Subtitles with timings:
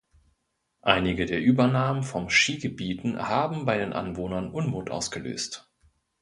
[0.81, 5.69] Einige der Übernahmen von Skigebieten haben bei den Anwohnern Unmut ausgelöst.